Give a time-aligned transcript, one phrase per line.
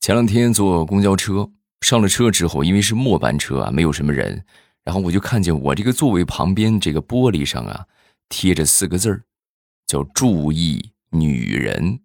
[0.00, 1.50] 前两天坐公交车，
[1.82, 4.42] 上了车之后，因为是末班车啊，没有什么人，
[4.82, 7.84] 然后我就看见我这个座位旁边这个玻璃上啊，
[8.30, 9.24] 贴着四个字儿，
[9.86, 12.00] 叫“注意女人”，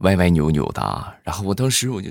[0.00, 1.20] 歪歪扭扭的。
[1.22, 2.10] 然后我当时我就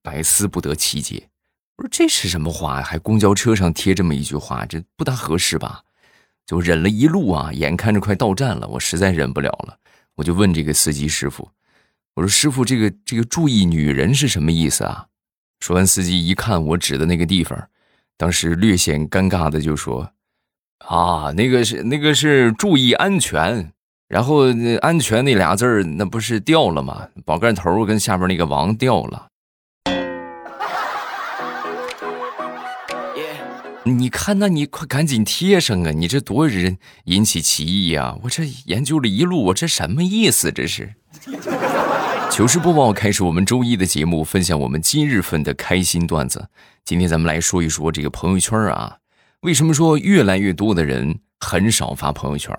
[0.00, 1.28] 百思不得其解，
[1.76, 2.80] 我说这是什么话？
[2.80, 5.82] 还公交车上贴这么一句话，这不大合适吧？
[6.46, 9.78] 就忍了一路啊，眼看着快到站了，我实在忍不了了，
[10.14, 11.50] 我就问这个司机师傅。
[12.14, 15.06] 我说：“师傅，这个这个注意女人是什么意思啊？”
[15.58, 17.68] 说完，司机一看我指的那个地方，
[18.16, 20.12] 当时略显尴尬的就说
[20.86, 23.72] ：“啊，那个是那个是注意安全，
[24.06, 24.44] 然后
[24.80, 27.08] 安全那俩字儿那不是掉了吗？
[27.24, 29.28] 宝盖头跟下边那个王掉了。”
[33.86, 35.90] 你看，那你快赶紧贴上啊！
[35.90, 38.16] 你这多人引起歧义啊！
[38.22, 40.50] 我这研究了一路，我这什么意思？
[40.50, 40.94] 这是。
[42.34, 46.48] 糗事播报开始，我们周一的节目，分享我们今日份的开心段子。
[46.84, 48.96] 今天咱们来说一说这个朋友圈啊，
[49.42, 52.52] 为什么说越来越多的人很少发朋友圈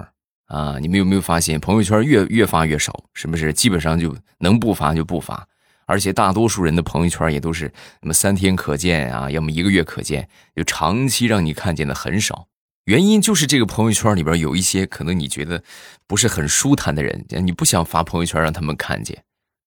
[0.45, 0.77] 啊？
[0.79, 3.03] 你们有没有发现，朋友圈越越发越少？
[3.13, 3.51] 是不是？
[3.51, 5.45] 基本上就能不发就不发，
[5.85, 7.69] 而且大多数人的朋友圈也都是
[8.01, 12.47] 那么三天可见啊，要么一个月可见，就长期让你看见的很少。
[12.85, 15.61] 原因就是这个朋友圈里边有一些可能你觉得
[16.07, 19.24] 不是很舒坦的人，你不想发朋友圈让他们看见。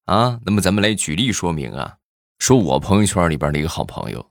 [0.08, 1.96] 啊，那么咱们来举例说明啊。
[2.38, 4.26] 说我朋友圈里边的一个好朋友，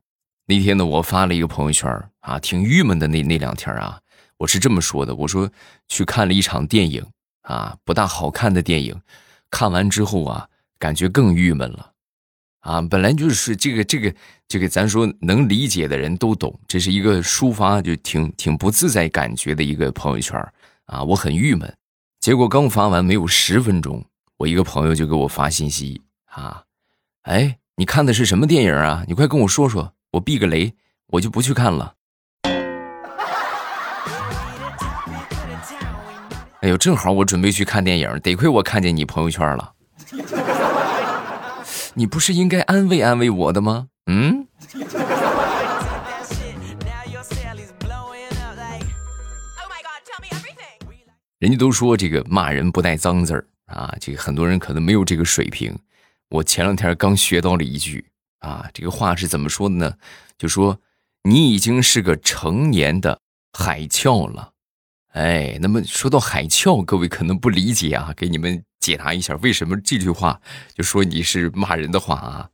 [0.47, 1.87] 那天呢，我发了一个朋友圈
[2.21, 3.07] 啊，挺郁闷的。
[3.07, 3.99] 那那两天啊，
[4.37, 5.47] 我是这么说的：我说
[5.87, 7.05] 去看了一场电影
[7.43, 8.99] 啊，不大好看的电影，
[9.51, 11.91] 看完之后啊，感觉更郁闷了。
[12.61, 14.15] 啊，本来就是这个这个
[14.47, 20.43] 这个，咱说能理解的人都懂，这是一个抒发就挺挺不自在感觉的一个朋友圈
[20.87, 21.71] 啊，我很郁闷。
[22.19, 24.03] 结果刚发完没有十分钟。
[24.37, 26.61] 我一个朋友就给我发信息啊，
[27.23, 29.03] 哎，你看的是什么电影啊？
[29.07, 30.75] 你快跟我说说，我避个雷，
[31.07, 31.95] 我就不去看了。
[36.61, 39.73] 哎呦，正好我准备去看电影，得亏我看见你朋友圈了。
[41.95, 43.87] 你不是应该安慰安慰我的吗？
[44.05, 44.45] 嗯。
[51.39, 53.47] 人家都说这个骂人不带脏字儿。
[53.67, 55.77] 啊，这个很多人可能没有这个水平。
[56.29, 58.05] 我前两天刚学到了一句
[58.39, 59.93] 啊，这个话是怎么说的呢？
[60.37, 60.79] 就说
[61.23, 63.21] 你已经是个成年的
[63.53, 64.51] 海鞘了。
[65.13, 70.41] 哎，那么说到海鞘，各位可能不理解啊，给你们解答一下，为什么这句话
[70.75, 72.49] 就说你是骂人的话啊？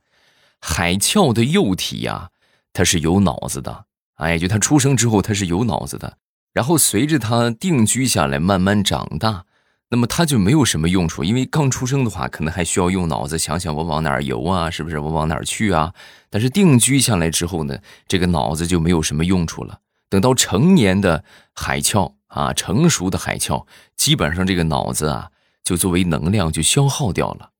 [0.60, 2.30] 海鞘的幼体呀，
[2.72, 3.86] 它是有脑子的。
[4.14, 6.16] 哎，就它出生之后，它是有脑子的，
[6.52, 9.44] 然后随着它定居下来，慢慢长大。
[9.90, 15.92] 那么它就没有什么用处，因为刚出生的话，可能还需要用脑子想想我往哪儿游啊，是不是我往哪儿去啊？
[16.30, 17.78] 但是定居下来之后呢，
[18.08, 19.78] 这个脑子就没有什么用处了。
[20.08, 21.24] 等到成年的
[21.54, 25.30] 海鞘啊，成熟的海鞘，基本上这个脑子啊，
[25.62, 27.50] 就作为能量就消耗掉了。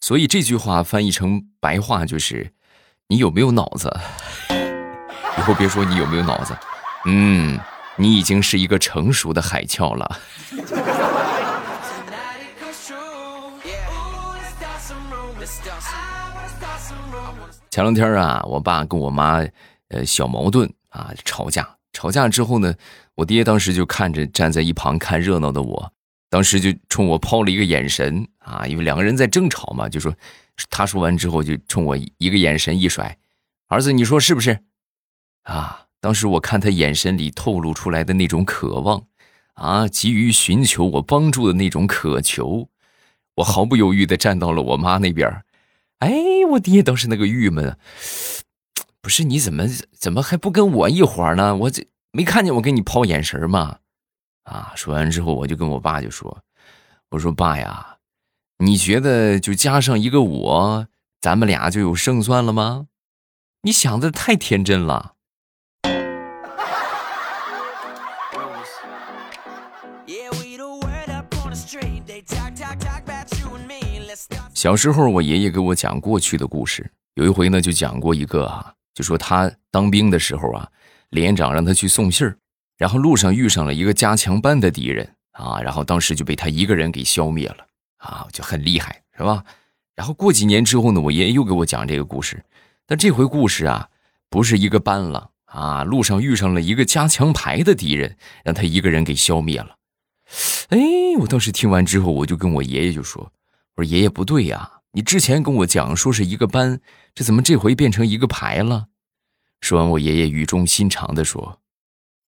[0.00, 2.52] 所以这句话翻译成白话就是：
[3.08, 3.94] 你有没有脑子？
[5.38, 6.56] 以后别说你有没有脑子，
[7.04, 7.58] 嗯，
[7.96, 10.18] 你已经是一个成熟的海鞘了。
[17.76, 19.46] 前两天啊，我爸跟我妈，
[19.88, 21.76] 呃，小矛盾啊，吵架。
[21.92, 22.74] 吵架之后呢，
[23.16, 25.92] 我爹当时就看着站在一旁看热闹的我，
[26.30, 30.10] 当时就冲我抛了一个眼神啊，因为两个人在争吵嘛，就说，
[30.70, 33.18] 他说完之后就冲我一个眼神一甩，
[33.68, 34.60] 儿子，你说是不是？
[35.42, 39.04] 啊，当时我看他眼神里透露出来的那种渴望，
[39.52, 42.70] 啊，急于寻求我帮助的那种渴求，
[43.34, 45.30] 我毫不犹豫的站到了我妈那边。
[46.00, 46.12] 哎，
[46.50, 47.76] 我爹当时那个郁闷，
[49.00, 49.66] 不是你怎么
[49.98, 51.56] 怎么还不跟我一伙呢？
[51.56, 53.78] 我这没看见我给你抛眼神吗？
[54.44, 54.72] 啊！
[54.76, 56.42] 说完之后，我就跟我爸就说
[57.10, 57.96] ：“我说爸呀，
[58.58, 60.86] 你觉得就加上一个我，
[61.20, 62.86] 咱们俩就有胜算了吗？
[63.62, 65.14] 你想的太天真了。”
[74.56, 76.90] 小时候，我爷爷给我讲过去的故事。
[77.16, 80.66] 有一回呢，就讲过一个啊，就说他当兵的时候啊，
[81.10, 82.38] 连长让他去送信儿，
[82.78, 87.66] 然后路上遇上了一个加强班的敌人啊，然后当时就被他一个人给消灭了
[87.98, 89.44] 啊，就很厉害，是吧？
[89.94, 92.42] 然后过几年之后呢，我爷爷又给我讲这个故事，
[92.86, 93.90] 但这回故事啊，
[94.30, 99.76] 不是一个班了啊，路上遇上了一个加强排的敌人，让他一个人给消灭了。
[100.70, 100.78] 哎，
[101.20, 103.30] 我当时听完之后，我就跟我爷爷就说。
[103.76, 106.80] 我说爷爷不对呀，你之前跟我讲说是一个班，
[107.14, 108.86] 这怎么这回变成一个排了？
[109.60, 111.60] 说完，我爷爷语重心长的说：“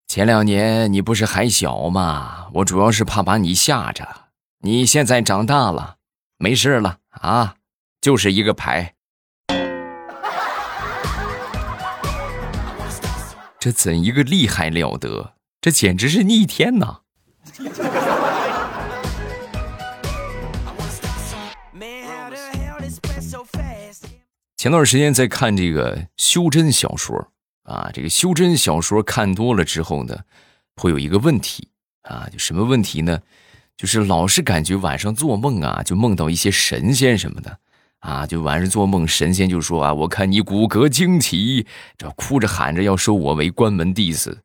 [0.07, 2.49] 前两年你不是还小吗？
[2.53, 4.27] 我主要是怕把你吓着。
[4.61, 5.97] 你现在长大了，
[6.37, 7.55] 没事了啊，
[8.03, 8.95] 就是一个排。
[13.59, 15.33] 这怎一个厉害了得？
[15.63, 17.01] 这简直是逆天呐！”
[24.59, 27.29] 前段时间在看这个修真小说
[27.63, 30.19] 啊，这个修真小说看多了之后呢，
[30.75, 31.69] 会有一个问题
[32.03, 33.21] 啊，就什么问题呢？
[33.77, 37.57] 就是老是感觉晚上做梦啊，就梦到一些神仙什么的
[38.01, 41.65] 啊，就晚上做梦，神仙就说啊，我看你骨骼惊奇，
[41.97, 44.43] 这哭着喊着要收我为关门弟子。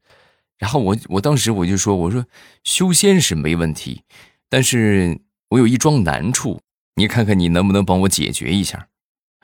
[0.60, 2.24] 然后我我当时我就说，我说
[2.64, 4.04] 修仙是没问题，
[4.48, 5.20] 但是
[5.50, 6.62] 我有一桩难处，
[6.98, 8.90] 你看看你能不能帮我解决一下。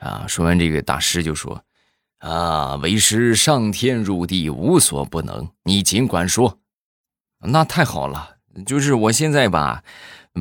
[0.00, 0.24] 啊！
[0.26, 1.62] 说完这个，大师就说
[2.18, 6.58] ：“啊，为师上天入地无所不能，你尽管说。”
[7.42, 8.36] 那太好了，
[8.66, 9.82] 就是我现在吧，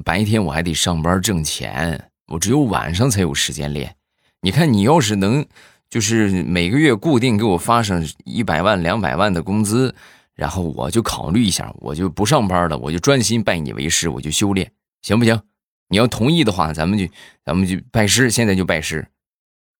[0.03, 3.95] 白天我还得上班挣钱，我只有晚上才有时间练。
[4.41, 5.45] 你看，你要是能，
[5.89, 9.93] 就是每个月固定给我发上一百万、两百万的工资，
[10.35, 14.71] 然后我就考虑一下，我就不上班了，我就专心拜你为师，我就修炼，
[15.01, 15.41] 行不行？
[15.89, 17.07] 你要同意的话，咱们就
[17.43, 19.07] 咱们就拜师，现在就拜师。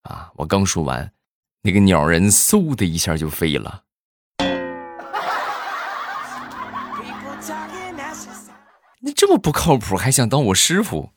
[0.04, 0.32] 啊！
[0.36, 1.12] 我刚说完，
[1.64, 3.84] 那个鸟人嗖的一下就飞了。
[9.02, 11.12] 你这么不靠谱，还想当我师傅？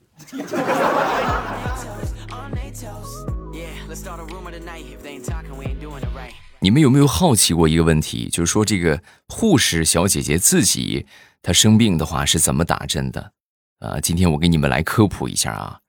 [6.61, 8.29] 你们有没有好奇过一个问题？
[8.29, 11.06] 就是说，这个护士小姐姐自己
[11.43, 13.32] 她生病的话是怎么打针的？
[13.81, 15.81] 啊，今天我给你们来科普一下啊。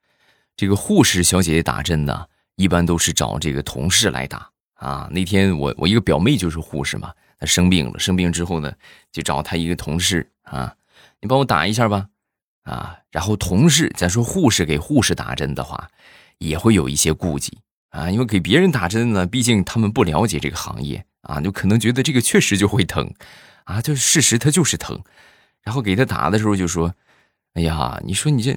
[0.56, 2.26] 这个护士小姐姐打针呢？
[2.56, 5.08] 一般都是找这个同事来打啊。
[5.10, 8.72] 那天我我一个表妹就是护士嘛，她生病了，生病之后呢，
[9.12, 10.74] 就找她一个同事啊，
[11.20, 12.08] 你帮我打一下吧，
[12.62, 12.98] 啊。
[13.10, 15.88] 然后同事，咱说护士给护士打针的话，
[16.38, 17.58] 也会有一些顾忌
[17.90, 23.12] 啊，因为给别人打针呢，毕竟他们不了解这个行业啊，就可能觉得这个确实就会疼
[23.64, 25.02] 啊，就事实它就是疼。
[25.62, 26.94] 然后给他打的时候就说
[27.54, 28.56] ：“哎呀，你说你这。”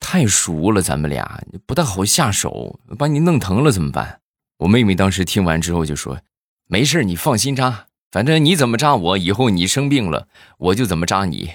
[0.00, 4.20] 太熟了，咱们俩不大好下手，把你弄疼了怎么办？
[4.58, 6.18] 我妹妹当时听完之后就说
[6.66, 10.26] ：“没事，你放心扎，反正你怎么扎我，以后你生病了
[10.58, 11.50] 我就怎么扎你。”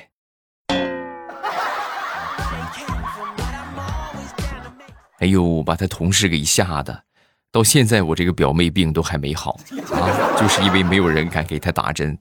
[5.19, 7.03] 哎呦，把他同事给吓的，
[7.51, 9.59] 到现在我这个表妹病都还没好
[9.91, 12.19] 啊，就是因为没有人敢给她打针。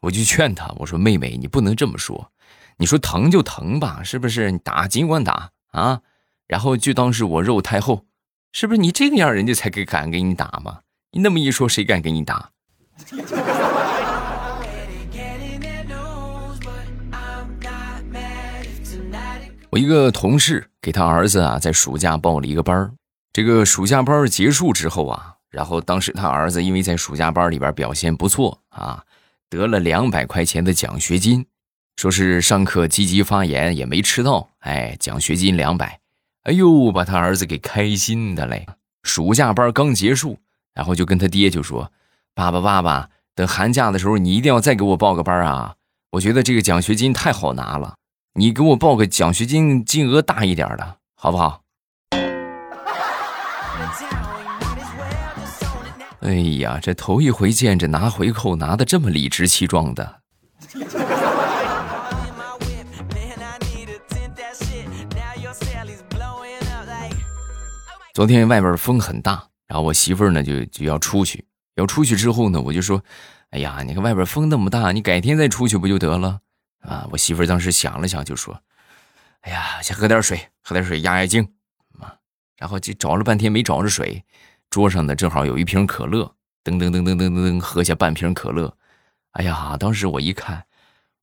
[0.00, 2.30] 我就劝她，我说：“妹妹，你不能这么说，
[2.78, 4.50] 你说疼就疼吧，是不是？
[4.50, 6.00] 你打尽管打。”啊，
[6.48, 8.06] 然后就当是我肉太厚，
[8.50, 10.80] 是不是你这个样，人家才敢给你打吗？
[11.12, 12.50] 你那么一说，谁敢给你打？
[19.68, 22.90] 我一个同事给他儿子啊，在暑假报了一个班。
[23.34, 29.04] 这个暑假班结束之后啊，然后当时他儿子因为在暑假班里边表现不错啊，
[29.50, 31.44] 得了两百块钱的奖学金。
[31.96, 35.98] 说是上课积极发言也没迟到，哎，奖学金两百，
[36.42, 38.66] 哎呦，把他儿子给开心的嘞。
[39.02, 40.38] 暑假班刚结束，
[40.74, 41.90] 然后就跟他爹就说
[42.36, 45.76] ：“爸爸，爸爸，等寒假的时候你一定要再给我报个班啊！
[46.10, 47.94] 我觉得这个奖学金太好拿了，
[48.34, 51.62] 你给我报个奖学金金额大一点的，好不好？”
[56.20, 60.20] 哎呀，这头一回见着拿回扣拿的这么理直气壮的。
[68.16, 71.44] 昨天外边风很大，然后我媳妇儿呢就就要出去，
[71.74, 73.04] 要出去之后呢，我就说
[73.52, 76.40] ：“哎呀，你看外边风那么大，你改天再出去不就得了？”
[76.80, 78.58] 啊，我媳妇儿当时想了想就说
[79.44, 81.46] ：“哎呀，先喝点水，喝点水压压惊。”
[82.00, 82.16] 啊，
[82.56, 84.24] 然后就找了半天没找着水，
[84.70, 88.74] 桌上呢正好有一瓶可乐，噔噔噔噔噔噔噔喝下半瓶可乐。
[89.32, 90.64] 哎呀，当时我一看，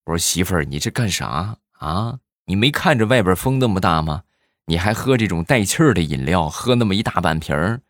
[0.04, 2.20] 我说媳妇儿，你这干啥啊？
[2.46, 4.22] 你没看着外边风那么大吗？
[4.66, 7.82] 你还喝这种带气儿的饮料，喝那么一大半瓶儿，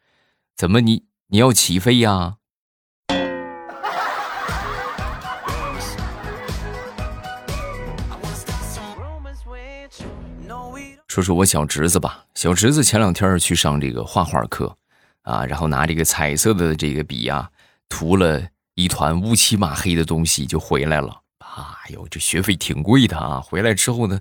[0.58, 2.38] 怎么你你要起飞呀？
[11.08, 14.76] 说说我小侄子吧，小侄子前两天去上这个画画课，
[15.22, 17.48] 啊，然后拿这个彩色的这个笔呀，
[17.88, 18.42] 涂了
[18.74, 21.22] 一团乌漆嘛黑的东西就回来了。
[21.40, 23.40] 哎呦，这学费挺贵的啊！
[23.40, 24.20] 回来之后呢？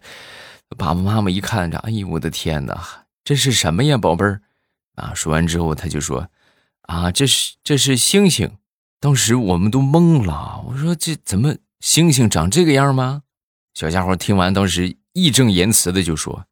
[0.76, 4.42] 爸爸妈妈一看着，哎呦我的天哪，这是什么呀，宝贝儿？
[4.94, 6.28] 啊，说完之后他就说
[6.82, 8.58] ：“啊，这是这是星星。”
[9.00, 13.22] 当时我们都懵了，我说：“这怎么星星长这个样吗？”
[13.74, 16.44] 小家伙听完，当时义正言辞的就说：“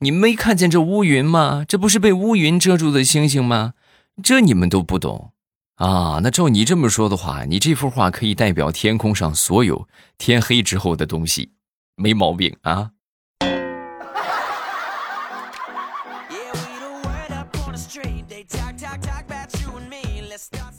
[0.00, 1.64] 你没看见这乌云吗？
[1.66, 3.74] 这不是被乌云遮住的星星吗？
[4.22, 5.32] 这你们都不懂
[5.76, 6.20] 啊？
[6.22, 11.52] 那照你这么说的话，你这幅画可以代表天空上所有天黑之后的东西，
[11.96, 12.90] 没毛病啊。”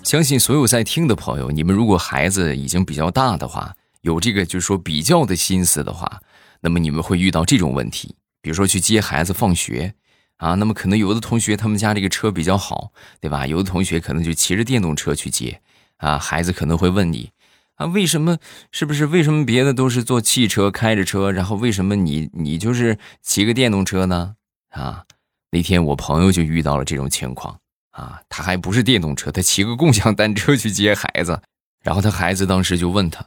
[0.03, 6.21] 相信所有在听的朋友，你们如果孩子已经比较大的话，有这个就是说比较的心思的话，
[6.61, 9.93] 那么你们会遇到这种问题，比如说去接孩子放学
[10.37, 13.45] 啊，那么可能有的同学他们家这个车比较好，对吧？
[13.45, 15.61] 有的同学可能就骑着电动车去接
[15.97, 17.31] 啊，孩子可能会问你
[17.75, 18.37] 啊，为什么？
[18.71, 24.35] 是不是为什么别的都是坐汽车开着车，然后为什么你你就是骑个电动车呢？
[24.69, 25.03] 啊，
[25.51, 27.59] 那天我朋友就遇到了这种情况。
[27.91, 31.41] 啊，他还不是电动车，他骑个共享单车去接孩子，
[31.81, 33.25] 然后他孩子当时就问他：“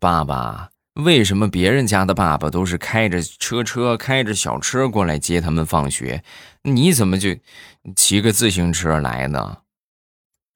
[0.00, 6.22] 爸爸，为什么别人家的爸爸都是开着车车、开着小车过来接他们放学，
[6.62, 7.36] 你怎么就
[7.94, 9.58] 骑个自行车来呢？”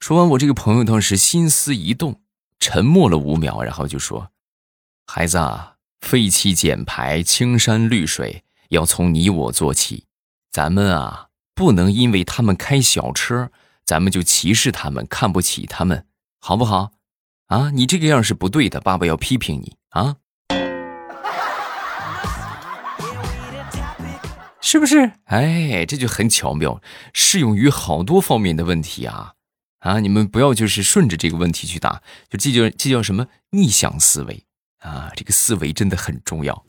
[0.01, 2.21] 说完，我这个朋友当时心思一动，
[2.59, 4.31] 沉默了五秒，然后就说
[5.07, 10.05] ：“孩子，啊，废气减排、青山绿水要从你我做起，
[10.51, 11.27] 咱们啊。”
[11.59, 13.51] 不能因为他们开小车，
[13.85, 16.07] 咱们就歧视他们，看不起他们，
[16.39, 16.93] 好不好？
[17.49, 20.15] 啊，你这个样是不对的，爸爸要批评你啊，
[24.61, 25.11] 是不是？
[25.25, 26.81] 哎，这就很巧妙，
[27.13, 29.33] 适用于好多方面的问题啊
[29.81, 29.99] 啊！
[29.99, 32.01] 你们不要就是顺着这个问题去答，
[32.31, 34.45] 就这叫这叫什么逆向思维
[34.79, 35.11] 啊？
[35.17, 36.65] 这个思维真的很重要。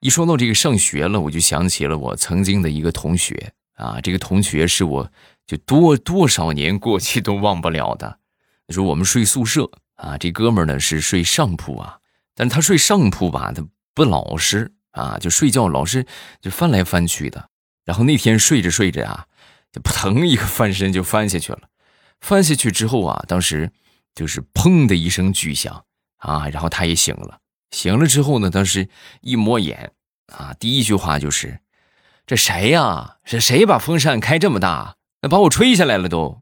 [0.00, 5.10] 一说到这个上学了，我就想起了我曾经的一个同学啊，这个同学是我
[5.46, 8.18] 就多多少年过去都忘不了的。
[8.66, 11.98] 那时候我们睡宿舍啊，这哥们呢是睡上铺啊，
[12.34, 16.06] 但是他睡上铺吧，他不老实啊，就睡觉老是
[16.40, 17.48] 就翻来翻去的。
[17.84, 19.26] 然后那天睡着睡着啊，
[19.72, 21.62] 就扑腾一个翻身就翻下去了。
[22.20, 23.72] 翻下去之后啊，当时
[24.14, 25.84] 就是砰的一声巨响
[26.18, 27.40] 啊，然后他也醒了。
[27.70, 28.88] 醒了之后呢，当时
[29.20, 29.92] 一摸眼，
[30.32, 31.60] 啊，第一句话就是
[32.26, 33.16] ：“这谁呀？
[33.24, 34.96] 是谁把风扇开这么大？
[35.20, 36.40] 那把我吹下来了都。”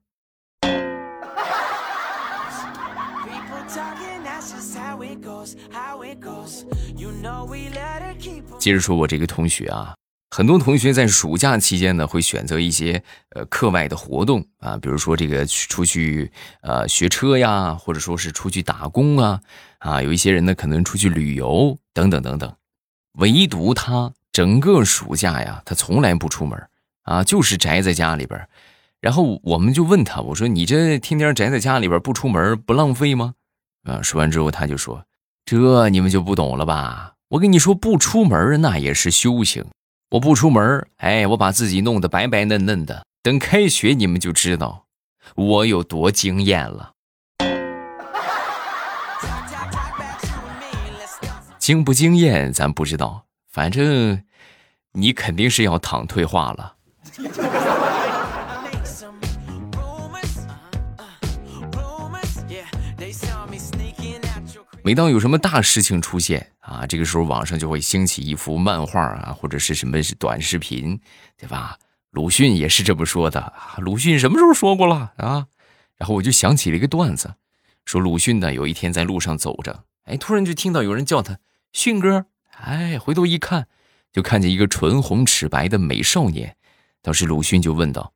[8.58, 9.94] 接着说，我这个同学啊，
[10.30, 16.30] 很多同学在暑假期间呢，会选择一些呃课外的活动啊，比如说这个出去
[16.62, 19.40] 呃学车呀，或者说是出去打工啊。
[19.86, 22.52] 啊，有一些人呢，可能出去旅游等等等等，
[23.20, 26.60] 唯独他整个暑假呀，他从来不出门
[27.04, 28.48] 啊，就是宅在家里边。
[29.00, 33.34] 然后我们就问他，我说：“你这天天宅在家里边不出门，不浪费吗？”
[33.86, 35.04] 啊，说完之后他就说
[35.46, 37.12] ：“这你们就不懂了吧？
[37.28, 39.64] 我跟你说，不出门那也是修行。
[40.10, 44.86] 我不出门，哎，我把自己弄得白白嫩嫩的，等开学你们就知道
[45.36, 46.94] 我有多惊艳了。”
[51.66, 53.26] 惊不惊艳，咱不知道。
[53.48, 54.22] 反正
[54.92, 56.76] 你肯定是要躺退化了。
[64.84, 71.00] 每当有什么大事情出现啊，这个时候网上就会兴起一幅漫画啊，或者是什么短视频，
[71.36, 71.76] 对吧？
[72.12, 73.74] 鲁迅也是这么说的啊。
[73.78, 75.48] 鲁迅什么时候说过了啊？
[75.96, 77.34] 然后我就想起了一个段子，
[77.84, 81.36] 说鲁迅呢有一天在路上走着，哎，突然就听到有人叫他。
[81.76, 83.68] 迅哥，哎，回头一看，
[84.10, 86.56] 就看见一个唇红齿白的美少年。
[87.02, 88.14] 当时鲁迅就问道：“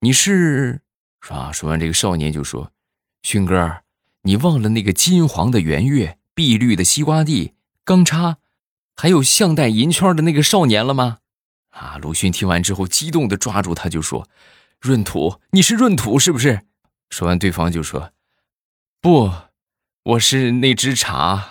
[0.00, 0.80] 你是？”
[1.20, 1.52] 是吧？
[1.52, 2.72] 说完，这个少年就说
[3.22, 3.82] ：“迅哥，
[4.22, 7.52] 你忘了那个金黄的圆月、碧绿的西瓜地、
[7.84, 8.38] 钢叉，
[8.96, 11.18] 还有项带银圈的那个少年了吗？”
[11.76, 11.98] 啊！
[12.00, 14.26] 鲁迅听完之后，激动的抓住他就说
[14.80, 16.62] ：“闰土，你是闰土是不是？”
[17.10, 18.12] 说完，对方就说
[19.02, 19.30] ：“不，
[20.02, 21.50] 我是那只茶。”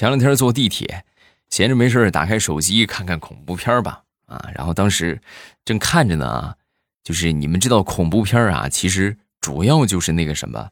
[0.00, 1.04] 前两天坐地铁，
[1.50, 4.00] 闲着没事打开手机看看恐怖片吧。
[4.24, 5.20] 啊，然后当时
[5.62, 6.54] 正看着呢，啊
[7.04, 10.70] 就是你们知道恐怖片啊，其实主要就是那个什么，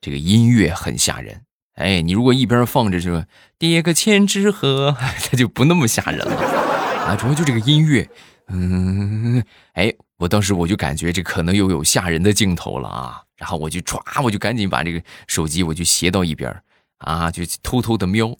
[0.00, 1.42] 这个音乐很吓人。
[1.74, 3.26] 哎，你如果一边放着这个
[3.58, 4.96] 叠个千纸鹤，
[5.28, 6.36] 它就不那么吓人了。
[7.04, 8.08] 啊，主要就这个音乐，
[8.46, 9.42] 嗯，
[9.72, 16.62] 哎，我当时我就感觉这可能又有吓人的镜头了啊，然后我就唰，我就赶紧把这个手机我就斜到一边
[16.98, 18.36] 啊，就偷偷的瞄，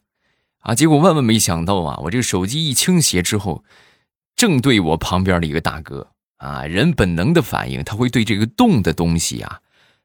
[0.61, 3.65] 啊，结果万万没想到啊，我这个手机一倾斜之后，
[4.37, 9.61] 正对我旁边的一个大哥啊，人本能的反应，他会对这个动的东西啊，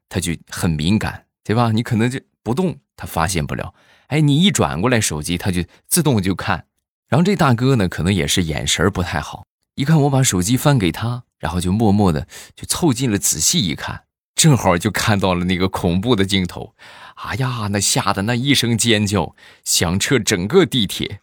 [0.08, 1.72] 他就很敏感，对吧？
[1.72, 3.74] 你可能就不动，他发现不了，
[4.06, 6.66] 哎，你一转过来手机，他就自动就看，
[7.08, 9.44] 然后这大哥呢，可能也是眼神不太好。
[9.74, 14.04] 一看我把手机翻给他，然后就默默的就凑近了仔细一看，
[14.44, 16.74] 正好就看到了那个恐怖的镜头，
[17.14, 19.34] 哎呀，那吓得那一声尖叫
[19.64, 21.22] 响彻整个地铁。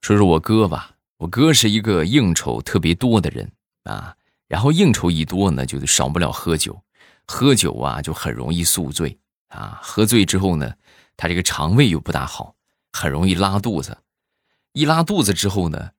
[0.00, 4.16] 说说我哥吧，我哥是一个应酬特别多的人啊，
[4.48, 6.80] 然后应酬一多呢，就少不了喝酒。
[7.26, 9.78] 喝酒啊，就很容易宿醉啊！
[9.82, 10.72] 喝醉之后呢，
[11.18, 12.53] 他这个肠胃又不大好，
[12.94, 13.98] 很容易拉肚子。
[14.72, 15.90] 一拉肚子之后呢，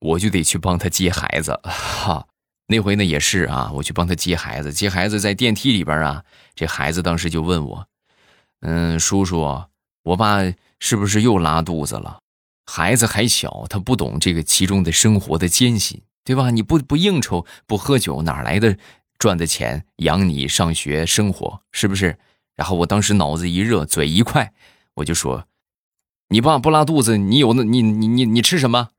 [0.00, 1.60] 我就得去帮他接孩子。
[1.62, 2.26] 哈，
[2.68, 4.72] 那回呢也是啊，我去帮他接孩子。
[4.72, 6.24] 接孩子在电梯里边啊，
[6.54, 7.86] 这孩子当时就问我
[8.62, 9.64] ：“嗯，叔叔，
[10.04, 10.38] 我爸
[10.80, 12.20] 是不是又拉肚子了？”
[12.64, 16.50] 孩子还小，他不懂这个其中的生活的艰辛，对吧？
[16.50, 18.78] 你不不应酬，不喝酒，哪来的？
[19.18, 22.16] 赚的钱养你上学生活是不是？
[22.54, 24.52] 然后我当时脑子一热，嘴一快，
[24.94, 25.48] 我就说
[26.30, 28.90] ：“你爸不拉肚子，你有那，你你你你吃什么？”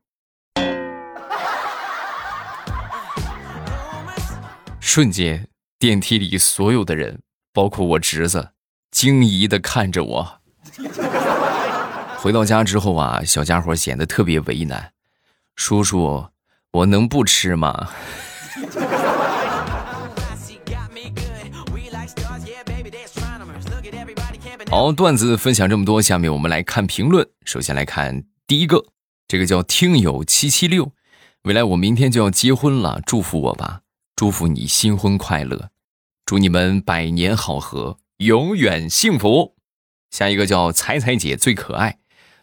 [4.80, 5.46] 瞬间，
[5.78, 7.20] 电梯里所有的人，
[7.52, 8.50] 包括我侄子，
[8.90, 10.40] 惊疑的看着我。
[12.16, 14.92] 回到家之后啊，小家伙显得特别为难
[15.54, 16.26] ：“叔叔，
[16.72, 17.90] 我能不吃吗？”
[24.70, 27.28] 好，段子分享这么多，下面我们来看评论。
[27.44, 28.86] 首先来看第一个，
[29.26, 30.92] 这个叫听友七七六，
[31.42, 33.80] 未来我明天就要结婚了，祝福我吧，
[34.14, 35.70] 祝福你新婚快乐，
[36.24, 39.56] 祝你们百年好合，永远幸福。
[40.12, 41.98] 下一个叫彩彩姐最可爱，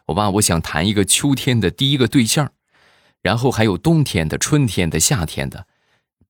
[0.07, 2.51] 我爸我想谈一个秋天的第一个对象，
[3.21, 5.65] 然后还有冬天的、春天的、夏天的，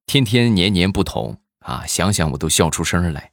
[0.06, 1.41] 天天年年不同。
[1.62, 3.32] 啊，想想我都笑出声来。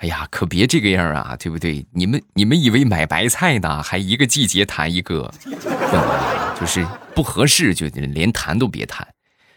[0.00, 1.84] 哎呀，可别这个样啊，对不对？
[1.92, 5.30] 你们你们以为买白菜呢，还一个季节谈一个，
[6.58, 9.06] 就是不合适就连谈都别谈。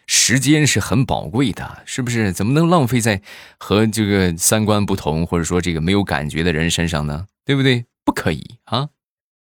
[0.05, 2.33] 时间是很宝贵的，是不是？
[2.33, 3.21] 怎么能浪费在
[3.57, 7.25] 和这个三观不同或者说这个没有感觉的人身上呢？
[7.45, 7.85] 对不对？
[8.03, 8.89] 不可以啊！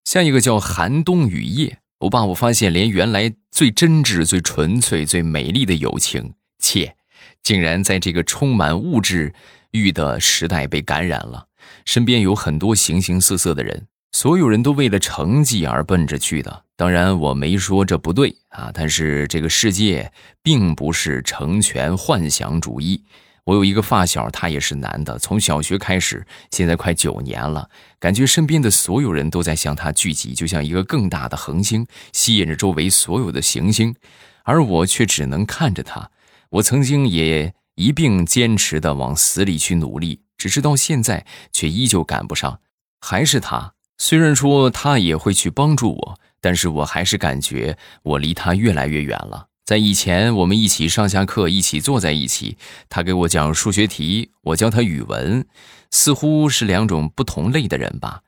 [0.03, 6.95] 下一个叫寒冬雨夜，欧巴，我发现连原来最真挚、最纯粹、最美丽的友情，切，
[7.43, 9.35] 竟然在这个充满物质。
[9.71, 11.47] 玉的时代被感染了，
[11.85, 16.63] 身边有很多形形色色的人，所有人都为了成绩而奔着去的。
[16.75, 20.11] 当然，我没说这不对啊，但是这个世界
[20.43, 23.03] 并不是成全幻想主义。
[23.45, 33.95] 我有一个发小，他也是男的，从小学开始，现在快九年了，感觉身边的所有人都在向他聚集，就像一个更大的恒星，吸引着周围所有的行星，
[34.43, 36.11] 而我却只能看着他。
[36.49, 37.53] 我曾经也。
[37.77, 42.59] 一并坚持的往死里去努力，只是到现在却依旧赶不上。
[42.99, 49.49] 还是他，虽然说他也会去帮助我，但是我还是感觉我离他越来越远了。
[49.63, 52.57] 在以前，我们一起上下课，一起坐在一起，
[52.89, 55.45] 他给我讲数学题，我教他语文，
[55.91, 58.21] 似乎是两种不同类的人吧，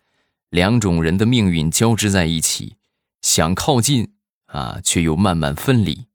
[0.51, 2.75] 两种人的命运交织在一起，
[3.23, 4.11] 想靠近
[4.45, 6.05] 啊，却又慢慢分离。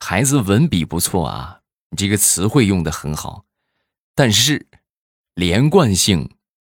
[0.00, 1.57] 孩子文笔不错啊。
[1.90, 3.46] 你这个词汇用的很好，
[4.14, 4.66] 但是
[5.34, 6.30] 连贯性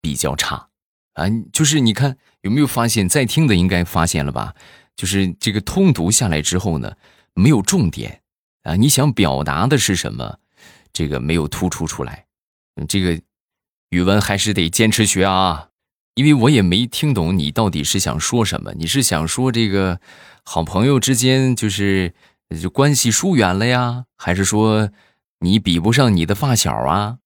[0.03, 0.69] 比较差
[1.15, 1.25] 啊！
[1.51, 4.55] 就是你看有没有发现，在听的应该发现了吧？
[4.95, 6.95] 就是这个通读下来之后呢，
[7.33, 8.21] 没有重点
[8.65, 8.77] 啊！
[8.77, 10.39] 你想表达的是什么？
[10.93, 12.27] 这个没有突出出来。
[12.87, 13.21] 这个
[13.89, 15.71] 语文还是得坚持学啊，
[16.15, 18.75] 因为我也没听懂你到底是想说什么。
[18.75, 20.01] 你是想说这个
[20.45, 22.13] 好朋友之间就是？
[22.57, 24.91] 就关系疏远了呀，还是说
[25.41, 27.19] 你比不上你的发小啊？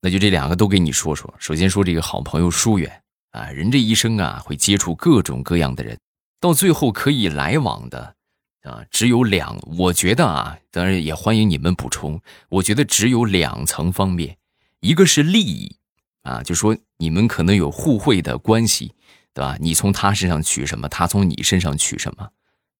[0.00, 1.32] 那就这两个都给你说说。
[1.38, 5.98] 首先说这个好朋友疏远啊，人这一生啊会接触各种各样的人，
[6.40, 8.14] 到最后可以来往的
[8.62, 9.58] 啊只有两。
[9.78, 12.20] 我觉得啊，当然也欢迎你们补充。
[12.48, 14.38] 我觉得只有两层方面，
[14.80, 15.76] 一个是利益
[16.22, 18.94] 啊，就说你们可能有互惠的关系，
[19.34, 19.56] 对吧？
[19.60, 22.30] 你从他身上取什么，他从你身上取什么。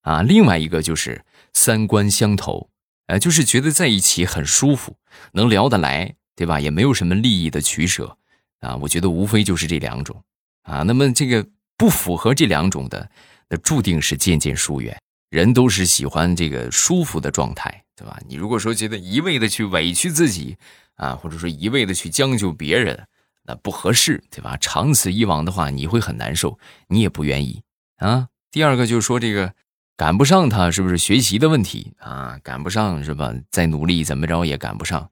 [0.03, 2.69] 啊，另外一个就是三观相投，
[3.07, 4.95] 呃，就是觉得在一起很舒服，
[5.33, 6.59] 能聊得来，对吧？
[6.59, 8.17] 也没有什么利益的取舍，
[8.59, 10.23] 啊，我觉得无非就是这两种，
[10.63, 13.09] 啊，那么这个不符合这两种的，
[13.49, 14.95] 那注定是渐渐疏远。
[15.29, 18.19] 人都是喜欢这个舒服的状态，对吧？
[18.27, 20.55] 你如果说觉得一味的去委屈自己
[20.95, 23.07] 啊，或者说一味的去将就别人，
[23.43, 24.55] 那不合适，对吧？
[24.57, 27.63] 长此以往的话，你会很难受，你也不愿意
[27.97, 28.27] 啊。
[28.51, 29.51] 第二个就是说这个
[29.95, 32.39] 赶不上他，是不是学习的问题啊？
[32.43, 33.33] 赶不上是吧？
[33.51, 35.09] 再努力怎么着也赶不上，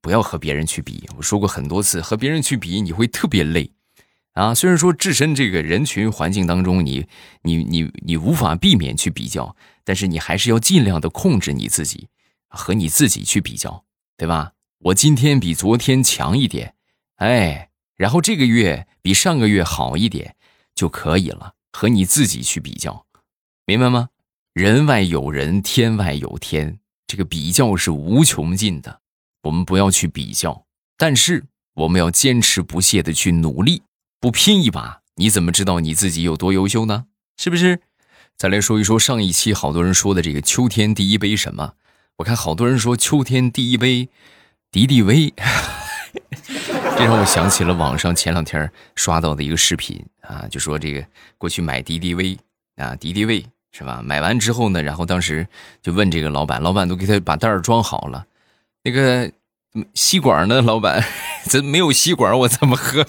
[0.00, 1.08] 不要和别人去比。
[1.16, 3.72] 我说过很多次，和别人去比你会特别累。
[4.34, 7.06] 啊，虽然说置身这个人群环境当中，你、
[7.42, 9.54] 你、你、你无法避免去比较，
[9.84, 12.08] 但是你还是要尽量的控制你自己，
[12.48, 13.84] 和你自己去比较，
[14.16, 14.52] 对吧？
[14.78, 16.74] 我今天比昨天强一点，
[17.16, 20.34] 哎，然后这个月比上个月好一点
[20.74, 23.04] 就可以了，和你自己去比较，
[23.66, 24.08] 明白吗？
[24.52, 29.00] 人外有人，天外有天，这个比较是无穷尽的，
[29.44, 30.66] 我们不要去比较，
[30.98, 33.82] 但是我们要坚持不懈的去努力。
[34.20, 37.06] 不拼一把，你怎么知道你自己有多优秀呢？
[37.38, 37.80] 是不是？
[38.36, 41.72] 再来说一说上一期好多人说的这个秋天第一杯什么？
[42.18, 44.10] 我看好多人说秋天第一杯
[44.70, 45.32] 敌敌畏，
[46.98, 51.02] 这让我想起了网上前两天刷到的一个视频啊，就说这个
[51.38, 52.38] 过去买敌敌畏
[52.76, 54.00] 啊，敌敌畏是吧？
[54.04, 55.46] 买完之后呢，然后当时
[55.82, 58.26] 就问这个老板，老板都给他把袋儿装好了，
[58.84, 59.30] 那个
[59.94, 60.60] 吸管呢？
[60.60, 61.02] 老板，
[61.48, 63.04] 这没有吸管，我怎么喝？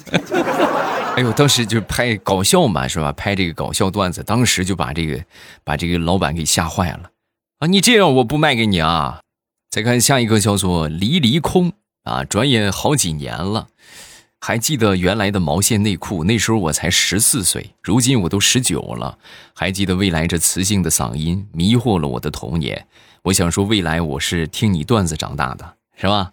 [1.15, 3.11] 哎呦，当时就拍搞笑嘛，是吧？
[3.11, 5.23] 拍这个搞笑段子，当时就把这个
[5.63, 7.11] 把这个老板给吓坏了
[7.59, 7.67] 啊！
[7.67, 9.19] 你这样我不卖给你啊！
[9.69, 11.73] 再看下一个叫做离离空
[12.03, 13.67] 啊，转眼好几年了，
[14.45, 19.17] 还记得原来的毛线内裤，那时候我才十四岁，如今我都十九了，
[19.53, 22.85] 还记得未来这磁性的嗓音迷惑了我的童年。
[23.21, 26.29] 我想说，未来我是听你段子长大的，是吧？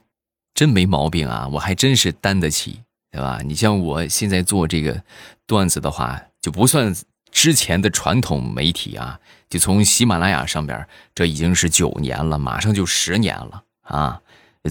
[0.54, 2.80] 真没毛病啊，我还真是担得起。
[3.12, 3.38] 对吧？
[3.44, 5.00] 你像我现在做这个
[5.46, 6.92] 段子的话，就不算
[7.30, 14.20] 之前的传统媒体啊，就从喜马拉雅上边，这已经是九年了，马上就十年了啊，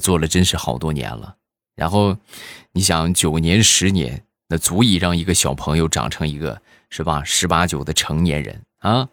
[0.02, 1.36] 做了真是好多年了。
[1.80, 2.18] 然后
[2.74, 9.08] 你想九年十年，那足以让一个小朋友长成一个是吧十八九的成年人啊。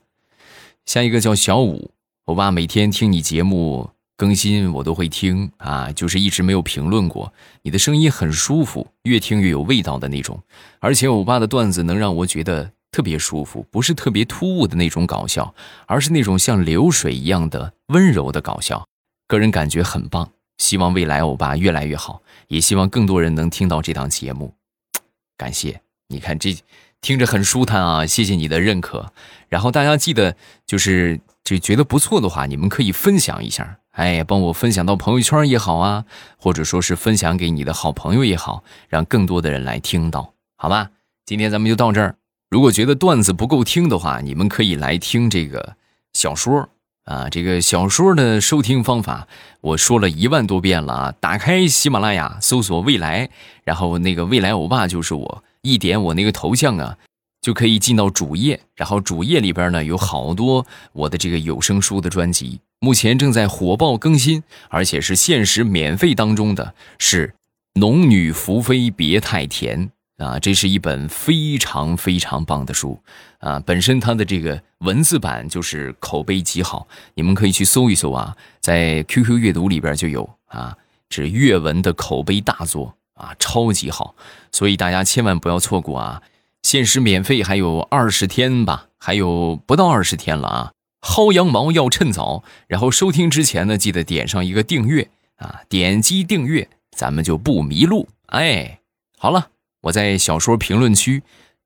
[0.85, 1.92] 下一个叫小五，
[2.24, 3.90] 我爸每天听你节目。
[4.18, 7.31] 更新我都会听啊，就是一直没有评论过。
[7.61, 10.42] 你的声音很舒服，越听越有味道的那种。
[10.81, 18.87] 而且欧巴的段子能让我觉得特别舒服，不是特别突兀的那种搞笑，而是那种像流水一样的温柔的搞笑。
[19.29, 24.54] 个人感觉很棒，希望未来欧巴越来越好，也希望更多人能听到这档节目。
[25.36, 26.56] 感谢，你看这
[27.00, 29.12] 听着很舒坦啊，谢谢你的认可。
[29.48, 33.78] 然后大家记得，就是就觉得不错的话，你们可以分享一下。
[33.92, 36.04] 哎，帮我分享到朋友圈也好啊，
[36.38, 40.90] 或者说是分享给你的好朋友也好，让更多的人来听到，好吧？
[41.24, 42.16] 今天咱们就到这儿。
[42.50, 45.76] 如果觉得段子不够听的话，你们可以来听这个
[46.12, 46.68] 小说
[47.06, 47.28] 啊。
[47.30, 49.26] 这个小说的收听方法，
[49.62, 51.14] 我说了一万多遍了啊。
[51.18, 53.30] 打开喜马拉雅，搜索“未来”，
[53.64, 56.98] 然后那个“未来欧巴”就是我，一点我那个头像啊，
[57.40, 58.60] 就可以进到主页。
[58.74, 62.60] 然后主页里边呢，有好多我的这个有声书的专辑。
[62.78, 67.28] 目前正在火爆更新，而且是限时免费当中的是
[67.80, 69.86] 《农女福妃别太甜》
[70.18, 72.98] 啊，这是一本非常非常棒的书
[73.38, 73.61] 啊！
[73.66, 80.76] 本身它的这个文字版就是口碑极好，你们可以去搜一搜啊，在 QQ 阅读里边就有啊，
[81.11, 84.14] 是阅文的口碑大作啊，超级好，
[84.52, 86.22] 所以大家千万不要错过啊！
[86.62, 90.72] 限时免费还有二十天吧，还有不到二十天了啊！
[91.02, 95.61] 薅羊毛要趁早，然后收听之前呢，记得点上一个订阅啊！
[95.68, 98.09] 点击订阅，咱们就不迷路。
[98.26, 98.81] 哎，
[99.18, 99.50] 好了，
[99.87, 101.22] 我在小说评论区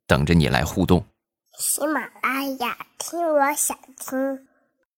[0.07, 1.03] 等着你来互动。
[1.59, 4.47] 喜马拉雅，听我想听。